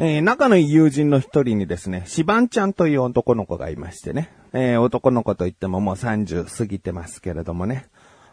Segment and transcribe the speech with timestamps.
[0.00, 4.30] えー仲のいい友人の一人にですね、シバンちゃんという男の子がいましてね。
[4.52, 7.86] えー男の子といってももう30過ぎてますけれどもね。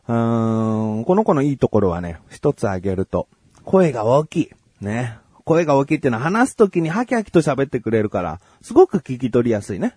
[0.08, 3.28] うーん、この子のいいところはね、一つ挙げると、
[3.64, 4.50] 声が大きい。
[4.80, 5.18] ね。
[5.44, 9.96] 声が大きいっていうのは話すときにハキハキと喋ってくれるから、すごく聞き取りやすいね。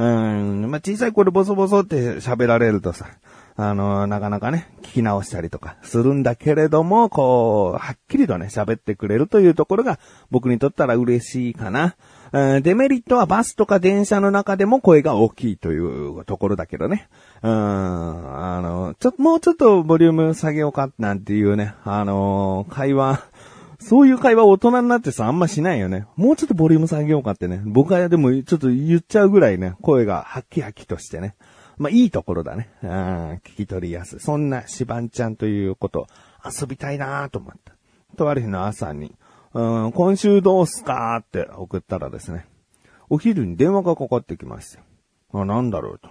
[0.00, 3.06] うん、まあ、小さい声ボソボソって喋られるとさ、
[3.56, 9.98] あの、なかなかね、聞き直したりとかするんだけれども、こう、はっきりとね、喋ってくれるというところが
[10.30, 11.96] 僕にとったら嬉しいかな。
[12.32, 17.08] うんデメリットはバスとか電車の中でも声が大きいというところだけどね。
[17.42, 23.24] うん、あの、ちょ、もうちょっとボリューム下げようかなんていうね、あの、会話、
[23.80, 26.06] そういう会話大人になってさ、あんましないよね。
[26.16, 27.62] もうちょっとボリューム下げようかってね。
[27.64, 31.34] 僕はでもちょっと言っちゃうぐらいね、声がハッキハキとしてね。
[31.78, 32.68] まあいいところだね。
[32.82, 34.20] うん、聞き取りやすい。
[34.20, 36.06] そんなシバンちゃんということ、
[36.44, 37.74] 遊びたいなと思った。
[38.16, 39.14] とある日の朝に、
[39.54, 42.46] うん、今週どうすかって送ったらですね、
[43.08, 44.82] お昼に電話がかかってきました。
[45.32, 46.10] あ、なんだろうと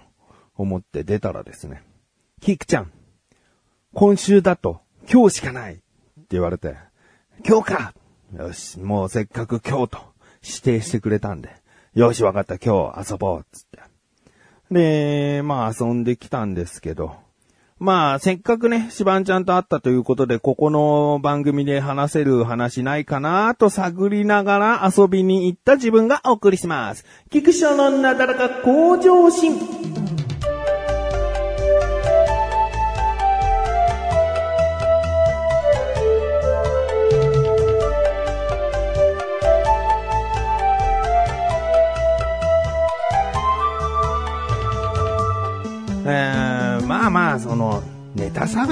[0.56, 1.84] 思って出たらですね、
[2.40, 2.90] キクちゃん、
[3.94, 5.82] 今週だと今日しかないって
[6.30, 6.76] 言われて、
[7.46, 7.94] 今日か
[8.36, 9.98] よし、もうせっかく今日と
[10.42, 11.50] 指定してくれたんで、
[11.94, 13.80] よしわかった今日遊ぼうつって。
[14.70, 17.16] で、まあ遊んできたんですけど、
[17.78, 27.06] まあ、せっかくね、シバンちゃんと会ったということで、ここの番組で話せる話ないかなと探りながら遊びに行った自分がお送りします。
[27.30, 30.09] 菊池のなだらか向上心。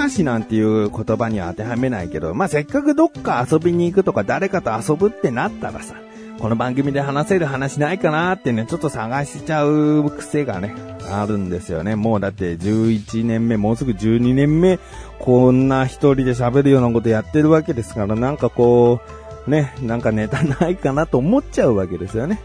[0.09, 5.95] ネタ探しなんていう言葉には当てはめないけど、まあせっかくどっか遊びに行くとか誰かと遊ぶってなったらさ、
[6.41, 10.75] この番組で話せる話ないかなってね、ちょっと探しちゃう癖がね、
[11.11, 11.97] あるんですよね。
[11.97, 14.79] もうだって11年目、もうすぐ12年目、
[15.19, 19.01] こんな一人で喋るようなことやってるわけですから、なんかこ
[19.47, 22.41] う、ね、なんかネタないかなと思っちゃうわけですよね。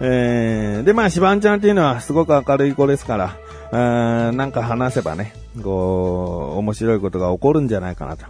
[0.00, 3.36] えー、で、まあ、シバンちゃんっていうのはすごく明るい子ですから、
[3.72, 3.76] う
[4.32, 8.26] んなんか話せばね、こう、面白いことが起こるんじゃないかなと。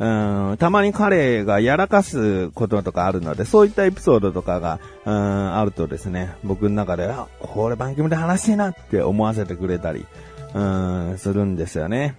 [0.00, 10.06] うんたまに彼がやらかすこととかあるので、そういったエピソードとかが、うんあるとですね、僕の中で、あ、これ番組で話してなって思わせてくれたり、
[10.54, 12.16] うんするんですよね。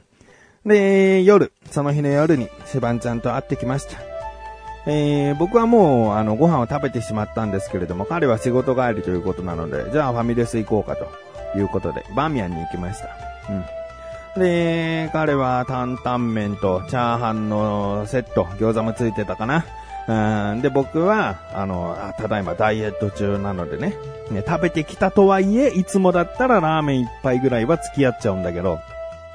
[0.66, 4.00] で、夜、その日の夜に、シバンちゃんと会ってきました。
[4.86, 11.08] えー僕はもう、あの、ご飯を食べてしまったんですけれども、彼は仕事帰りということなので、じゃあファミレス行こうかと
[11.56, 13.10] いうことで、バーミヤンに行きました。
[13.50, 14.42] うん。
[14.42, 19.66] で、彼は担々麺とチャーハンのセット、餃子もついてたかな。
[20.08, 23.96] うんで、僕は、あの、ただいまダイエット中なのでね
[24.32, 28.80] ね、食べてきたとはいえ、いつもだったらラーメン一杯ぐらいは付き合っちゃうんだけど、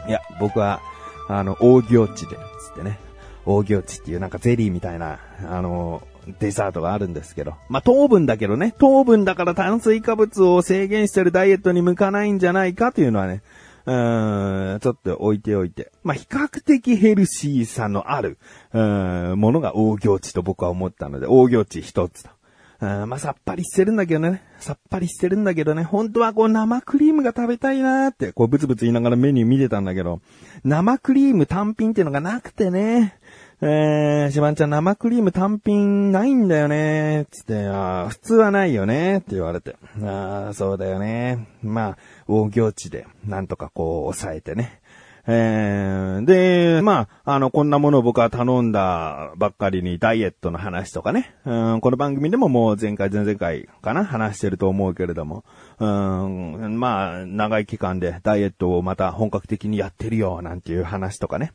[0.09, 0.81] いや、僕は、
[1.29, 2.99] あの、大行地で、つってね。
[3.45, 6.03] 大行地っていうなんかゼリーみたいな、あの、
[6.39, 7.55] デザートがあるんですけど。
[7.69, 13.43] まあ、糖分だけどね、糖分だから炭水化物を制限してるダイエットに向かないんじゃないかというのはね、
[13.87, 15.93] うーん、ちょっと置いておいて。
[16.03, 18.39] まあ、比較的ヘルシーさのある、
[18.73, 22.31] うーん、ものが大行地と僕は思ったので、大行地一つと。
[22.79, 24.43] うんまあ、さっぱりしてるんだけどね。
[24.59, 25.83] さっぱりしてるんだけどね。
[25.83, 30.21] 本当はこう生クリームが食べたいなーって、こうブツブツ言いながらメニュー見てたんだけど、
[30.63, 33.19] 生クリーム単品っていうのがなくてね。
[33.63, 39.77] えー、しばんちゃん生クリーム単品ないんだよねつって、あ普通はないよねって言われて。
[40.03, 41.49] ああ、そうだよね。
[41.63, 44.81] まあ、大行地で、なんとかこう、抑えてね。
[45.29, 51.35] えー、で、まあ、あの、こんなものを僕は頼んだばっかりにダイエットの話とかね。
[51.47, 55.45] うん、この番組でももう前回前々回かな話してると思うけれども。
[55.81, 61.53] うん、まあ、長い期間でダイエットをまた本格的にやってるよ、なんていう話とかね。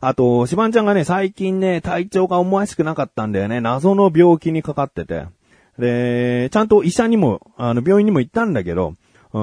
[0.00, 3.60] あと、しばんちゃんがね、最近ね、体調が思わしくなかったんだよね。
[3.60, 5.26] 謎の病気にかかってて。
[5.78, 8.94] で、ちゃんと医者にも、あの、病院にも行ったんだけど、
[9.32, 9.38] う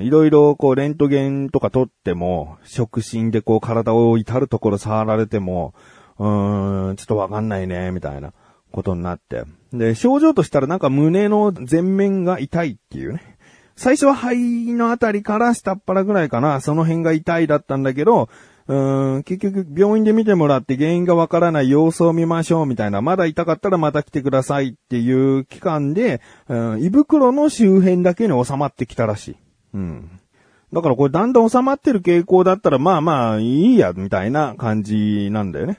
[0.00, 5.74] ん、いろいろこう、レントゲンとか取っても、触診でこう、体を至るところ触られても、
[6.18, 6.24] う
[6.92, 8.32] ん、ちょっとわかんないね、みたいな
[8.72, 9.44] ことになって。
[9.72, 13.38] で、症状としたらなんか胸の前面が痛いっていうね。
[13.76, 18.28] 最初は肺のあたりから下っ腹ぐらいかな、その辺が痛いだったんだけど、
[18.66, 29.36] うん、結局病院で見てもらって原因がわからない様子を見ましょうみたいな、まだ痛かったらまた来てくださいっていう期間で、うん、胃袋の周辺だけに収まってきたらしい。
[29.74, 30.20] うん。
[30.72, 35.78] だからこれだんだん収まってる傾向だったらまあまあいいや、みたいな感じなんだよね。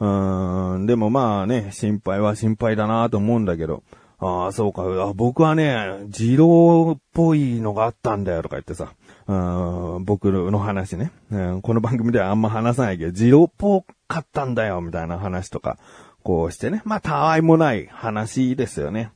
[0.00, 3.82] うん、でもまあね、心配は心配だなと思うんだけど、
[4.18, 5.12] ああ、そうか。
[5.14, 5.76] 僕はね、
[6.16, 8.94] 二郎っぽいのがあったんだよとか言ってさ。
[9.26, 11.62] 僕の話ね、うん。
[11.62, 15.78] この番組ではあんま話さないけど、二郎っぽかったんだよ、みたいな話とか、
[16.22, 16.82] こうしてね。
[16.84, 19.10] まあ、たわいもない話ですよね。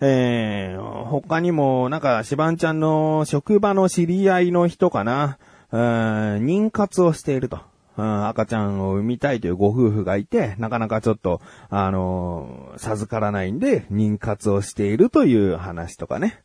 [0.00, 5.38] えー、他にも、なんか、しばんちゃんの職場の知り合いの人かな。
[5.72, 7.60] 妊活をしていると。
[7.96, 16.42] うん、赤ちゃんを産みたいというご夫婦がいて、なかなかちょっと、あのー、授からないんで、妊活をしているという話とかね。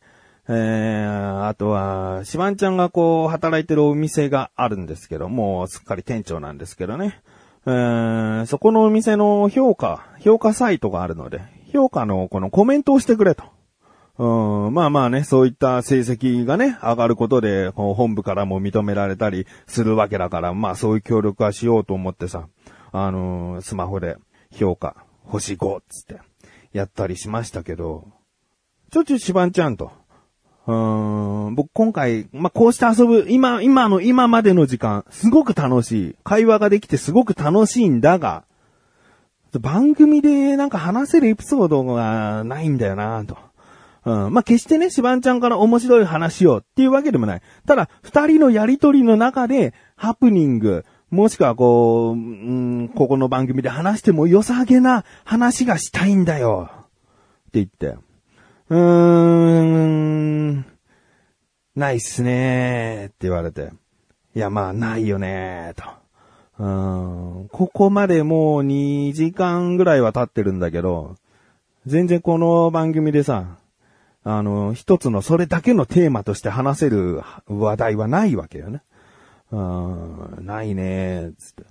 [0.48, 7.22] えー、あとは、しばんちゃんがこう、働いてるお店があるんですけど、もうすっかり店長なんですけどね。
[7.64, 11.42] えー、そこのお店の評価、評価サイトがあるので、
[11.72, 13.44] 評価のこのコメントをしてくれと。
[14.18, 22.48] うん、まあまあね、そういった成績がね、上がることで、本部からも認められたりするわけだから、まあそういう協力はしようと思ってさ、
[22.90, 24.16] あのー、スマホで
[24.50, 26.20] 評価、星5つって、
[26.72, 28.08] やったりしましたけど、
[28.90, 29.92] ちょちょしばんちゃんと、
[30.64, 30.72] う
[31.50, 36.16] ん、僕今回、まあ、こうして遊ぶ、今、今の、今までの時間、すごく楽しい。
[36.22, 38.44] 会話ができてすごく楽しいんだが、
[39.60, 43.36] 番組でなんか話せるエピソードがないんだよなと。
[44.04, 44.32] うん。
[44.32, 47.42] まあ、決してね、シバンちゃんから面白い話をっていうわけでもない。
[47.66, 56.70] ただ、二人のやりとりの中で、ハプニング、もしくはこう、うん、ここの番組で話しても良さげな話がしたいんだよ。
[56.72, 56.82] っ
[57.52, 57.96] て言って。
[58.68, 60.66] うーん、
[61.74, 63.70] ないっすねーって言われて。
[64.34, 66.02] いや、まあ、ないよねーと。
[66.58, 71.16] うん、ここまでもう2時間ぐらいは経ってるんだけど、
[71.86, 73.58] 全然この番組でさ、
[74.24, 78.82] あの、一つのそれだけのテーマとして話せる話題はないわけよね。
[79.50, 81.64] うん、ないねつって。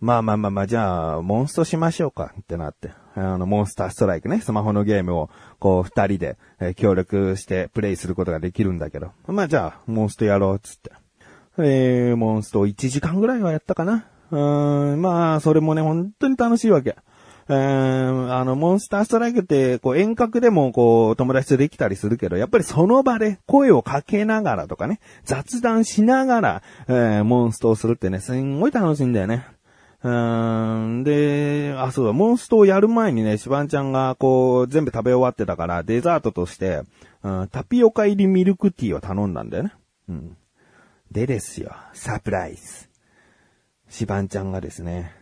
[0.00, 2.90] まあまあまあまあ、じゃあ、モンストしましょうかってなって。
[3.14, 9.12] あの、モンスターストライクね、スマホのゲームを、こう、二人で、えー、協力してプレイすることができるんだけど。
[9.26, 10.92] まあじゃあ、モンストやろう、つって。
[11.58, 14.06] えー、モンスト1時間ぐらいはやったかな。
[14.30, 16.96] うん、まあ、それもね、本当に楽しいわけ。
[17.48, 29.46] えー、あの、モンスターストライクって、こう、遠隔でも、こう、友達とできたりするけど、やっぱりその場で声をかけながらとかね、雑談しながら、えー、モンストをするってね、すんごい楽しいんだよね。
[30.02, 36.82] うーん、で、あ、そうだ、モンストをやる前にね、シバンちゃんが、こう、全部食べ終わってたから、デザートとして、
[37.22, 39.72] うん、タピオカ入りミルクティーを頼んだんだよね。
[40.08, 40.36] うん。
[41.10, 42.88] でですよ、サプライズ。
[43.88, 45.12] シバンちゃんがですね、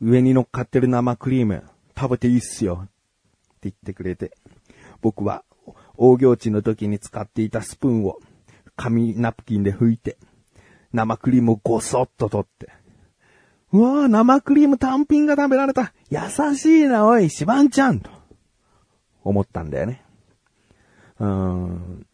[0.00, 1.64] 上に乗っかってる生クリーム、
[1.96, 2.82] 食べていいっすよ。
[2.84, 2.92] って
[3.62, 4.36] 言ってくれて。
[5.00, 5.44] 僕は、
[5.96, 8.18] 大行地の時に使っていたスプーンを、
[8.76, 10.16] 紙ナプキンで拭いて、
[10.92, 12.83] 生クリームをごそっと取って。
[13.74, 15.92] うわぁ、生クリーム単品が食べられた。
[16.08, 16.20] 優
[16.54, 18.08] しいな、おい、シバンちゃんと。
[19.24, 20.04] 思ったんだよね。
[21.18, 22.06] うーん。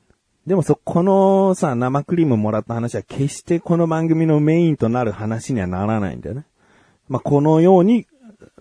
[0.47, 6.47] でもそ、このさ、生クリームもらった話は決してこの番組のメインとなる話にはならないんだよね。
[7.11, 8.07] まあ、このように、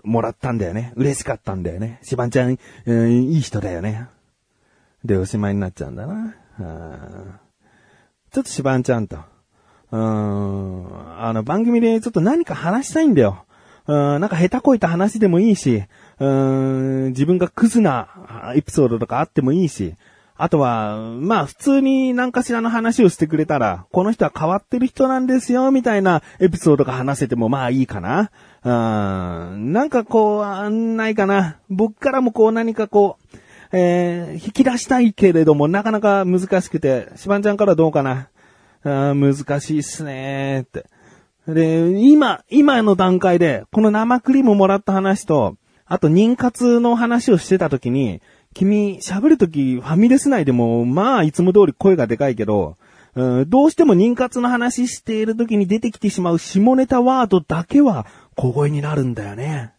[0.04, 0.92] もらったんだよね。
[0.98, 2.00] 嬉しかったんだよね。
[2.04, 4.08] しばんちゃん、うん、いい人だよね。
[5.06, 6.36] で、おしまいになっちゃうんだな。
[8.32, 9.20] ちょっとしばんちゃんと。
[9.92, 10.86] うん、
[11.20, 13.46] あの、番組でちょっと何か話したいんだよ。
[13.88, 15.84] うん、なんか下手こいた話でもいいし、
[16.20, 18.08] うん、自分がクズな
[18.56, 19.96] エピソードとかあってもいいし、
[20.42, 28.32] あとは、まあ普通に何かしらの話をしてくれたら、この人は変わってる人なんですよ、みたいなエピソードが話せてもまあいいかな。
[28.64, 31.58] うん、なんかこう、ないかな。
[31.70, 33.38] 僕からもこう何かこう、
[33.74, 38.30] えー、引き出したいけれども、なかなか難しくて、しばんちゃんからどうかな。
[38.84, 40.86] あ難しいっすねーって。
[41.48, 45.56] で、今、今の段階で、この生クリームもらった話と、
[45.86, 48.22] あと妊活の話をしてた時に、
[48.54, 52.78] 君、喋るとき、ファミレス内でも、まあ、いつも通り声がでかいけど、
[53.16, 58.06] うん、どうしても妊活の話しているときに出てきてしまう下ネタワードだけは
[58.36, 59.74] 小声になるんだよね。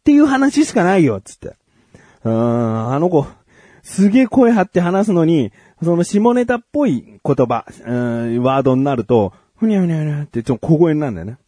[0.00, 1.56] っていう話しかないよ、つって。
[2.24, 3.26] うん、あの子、
[3.86, 11.38] すげえ声張って話すのに、その下ネタっぽい言葉、うん、ワードになると、ふにゃふにゃふにゃってちょっと小声になるんだよね。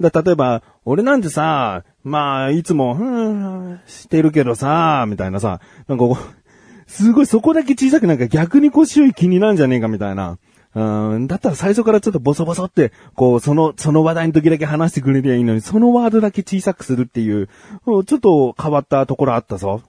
[0.00, 10.38] だ例えば、俺なんてさ、まあ、いつも、ふん、してるけどさ、みたいなさ、なんかこう、すごいそこだけ小さくなんか逆に腰よい気になるんじゃねえかみたいな。
[10.74, 19.82] うん、だったら最初からちょっとボソボソって、こう、その、その話題の時だけ話してくれりゃいいのに、そのワードだけ小さくするっていう、ちょっと変わったところあったぞ。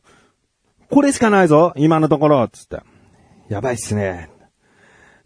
[0.95, 2.81] これしかないぞ今のところつって。
[3.49, 4.29] やばいっすね。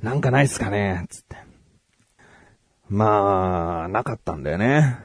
[0.01, 1.35] なんかないっすかねつって。
[2.89, 4.97] まあ、なかったんだよね。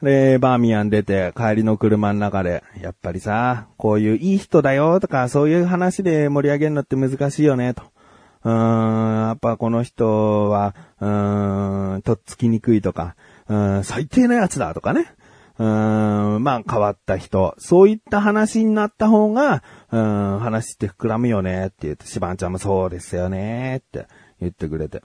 [0.00, 7.82] で、バーミヤン出て帰りの車の中で、やっぱりさ、こういういい人だよとか、そういう話で盛り上げるのって難しいよね、と。
[8.44, 13.14] うーん、やっぱこの人は、うーん、とっつきにくいとか、
[13.46, 15.12] うーん、最低なやつだとかね。
[15.58, 17.54] うーん、まあ変わった人。
[17.58, 24.06] そういった話になった方が、うん、話って膨らむよねって言って、シバンちゃんもそうですよねって
[24.40, 25.02] 言ってくれて。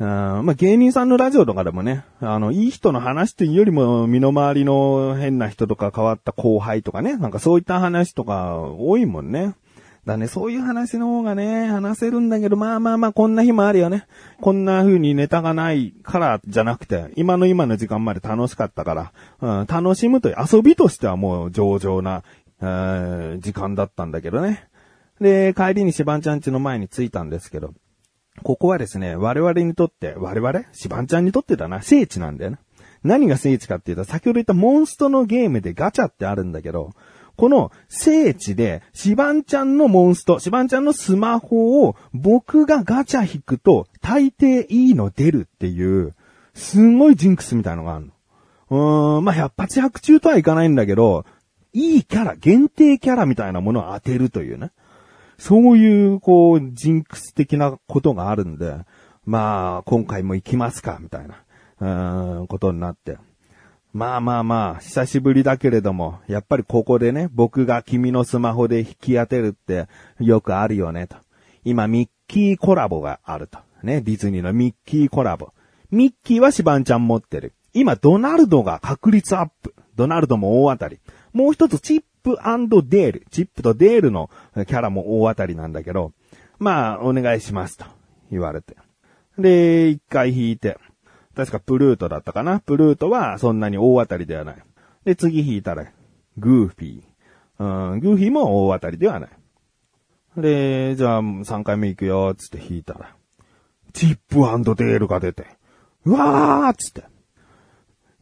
[0.00, 9.54] うん、まあ芸人さんのラジオとかでもね、あの、いい人の話っていうよりも、身の回りの変な人とか変わった後輩とかね、なんかそういった話とか多いもんね。
[10.06, 14.06] だね、そういう話の方がね、話せるんだけど、まあまあまあ、こんな日もあるよね。
[14.40, 22.22] こんな風にネタがないからじゃなくて、今の今の時間まで楽しかったから、うん、楽しむという遊びとしてはもう上々な、
[22.62, 24.68] えー、時間だったんだけどね。
[25.20, 27.74] で、帰りにシバンちゃん家の前に着いたんですけど、
[28.42, 30.64] ここはですね、我々にとって、我々？
[30.72, 32.58] シバンちゃんにとってだな、聖地なんだよね。
[33.04, 36.92] 何が聖地かっていうと、先ほど言ったモンストのゲームでガチャってあるんだけど、
[37.40, 46.14] この聖地で、シバンちゃんのモンスト、シバンちゃんのスマホを僕がガチャ引くと大抵いいの出るっていう、
[46.52, 48.12] すんごいジンクスみたいのがあるの。
[48.68, 51.24] うーん、まあ、百発百中とはいかないんだけど、
[51.72, 54.70] いいキャラ、限定キャラみたいなものを当てるというね。
[55.38, 58.80] そういう、こう、ジンクス的なことがあるんで、
[59.24, 61.36] まあ、今回も行きますか、みたいな、
[61.80, 63.16] うーん、ことになって。
[63.92, 69.88] まあまあまあ、久しぶりだけれども、やっぱりここでね、僕が君のスマホで引き当てるって
[70.20, 71.16] よくあるよね、と。
[71.64, 73.58] 今、ミッキーコラボがあると。
[73.82, 75.52] ね、ディズニーのミッキーコラボ。
[75.90, 77.54] ミッキーはシバンちゃん持ってる。
[77.72, 79.74] 今、ドナルドが確率アップ。
[79.96, 81.00] ドナルドも大当たり。
[81.32, 83.26] もう一つ、チップデール。
[83.30, 86.12] チップとデールのキャラも大当たりなんだけど、
[86.58, 87.86] まあ、お願いしますと
[88.30, 88.76] 言われて。
[89.38, 90.78] で、一回引いて。
[91.40, 92.60] 確かプルートだったかな。
[92.60, 94.56] プルートはそんなに大当たりではない。
[95.06, 95.86] で、次引いたら、
[96.36, 97.92] グーフィー。
[97.92, 99.30] うん、グーフィーも大当たりではない。
[100.36, 103.16] で、じゃあ3回目行くよ、つって引いたら、
[103.94, 104.36] チップ
[104.74, 105.46] デールが出て、
[106.04, 107.04] うわーつって。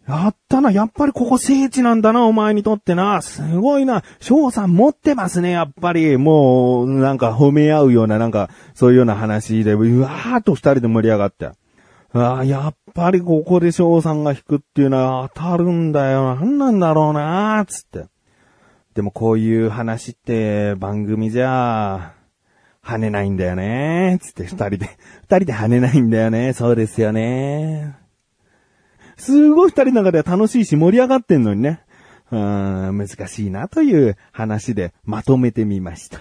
[0.06, 3.20] やったな、やっぱりここ聖地なんだな、お前にとってな。
[3.20, 4.04] すごいな。
[4.20, 6.16] 翔さん持ってますね、やっぱり。
[6.16, 11.50] もう、なんか褒め合うような、なんか、そういうような話で、うわーっと二人で盛り上がって。
[12.12, 16.36] ああ、やっぱりここで翔さんが弾くっていうのは当たるんだよ。
[16.36, 18.06] なんなんだろうなつって。
[18.94, 22.14] でもこういう話って番組じゃ、
[22.82, 24.90] 跳ねないんだよねつって二人で、
[25.28, 26.54] 二人で跳ねないんだよね。
[26.54, 27.94] そうですよね。
[29.18, 31.82] すごい二人の中では楽しいし盛り上がってんのにね。
[32.30, 36.20] うん、難しいなという話でまとめてみました。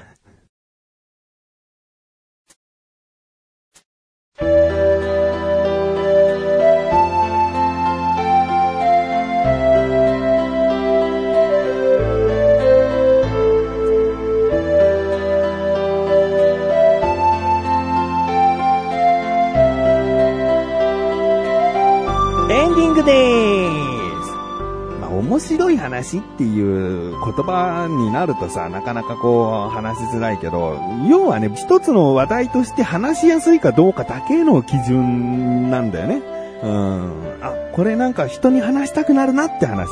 [25.78, 30.80] 話っていう言葉になるとさ、なかなかこう話しづらいけど、
[31.10, 36.22] 要はね、一つの話題として話しやすいかどうかだけの基準なんだよね。
[36.64, 37.12] うん。
[37.42, 39.88] あ、これなんか人に話したくなるなって話。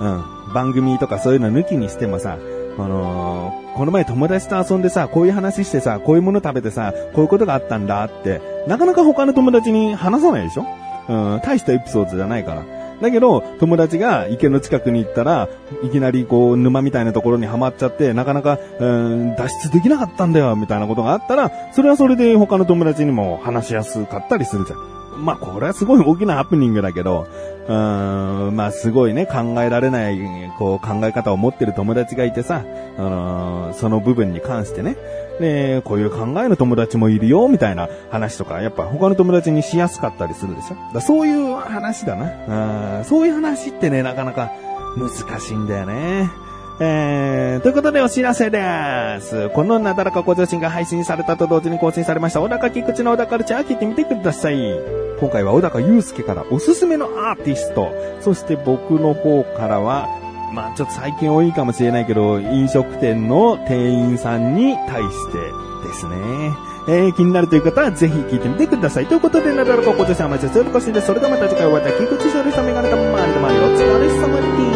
[0.00, 0.52] うん。
[0.54, 2.38] 番組とかそういうの抜きにしてもさ、
[2.78, 10.66] あのー、この前友達と遊んでさ、こういう話してさ、こういうもの食べてさ、こういうことがあったんだって、なかなか他の友達に話さないでしょ？
[11.08, 12.62] うん、大したエピソードじゃないから。
[13.00, 15.48] だけど、友達が池の近くに行ったら、
[15.82, 24.96] いきなりこう、沼みたいなところにはまっちゃって、なかなか、うん、脱出できなかったんだよ、みたいなことがあったら、それはそれで他の友達にも話しやすかったりするじゃん。
[25.18, 27.26] まあ、これはすごい大きなハプニングだけど、
[27.68, 30.18] うん、まあ、すごいね、考えられない、
[30.58, 32.62] こう、考え方を持ってる友達がいてさ、
[32.98, 34.96] あのー、その部分に関してね、
[35.40, 40.94] で、こういう考えの友達もいるよ、みたいな話とか、やっぱ他の友達にしやすかったりするでしょ？
[40.94, 43.04] だそういう話だな。
[43.04, 44.52] そういう話ってね、なかなか
[44.96, 46.30] 難しいんだよね。
[46.78, 48.60] えー、ということでお知らせで
[49.20, 49.48] す。
[49.50, 54.56] このなだらかご女子が配信されたと同時に更新されました、小高菊池の小高ルチャー聞いてみてください。
[55.18, 57.90] 今回は小高祐介からおすすめのアーティスト、
[58.20, 60.06] そして僕の方からは、
[60.56, 65.38] まあちょっと最近多いかもしれないけど、飲食店の店員さんに対して
[65.86, 66.16] ですね。
[66.88, 69.06] えー、気になるという方はぜひ聞いてみてください。
[69.06, 71.08] ということで、なだらかご女子はまちするこしです。
[71.08, 72.06] それではまた次回お会いいたい。
[72.06, 74.75] 菊池勝利さんメガネたまりとまりお疲れ様です。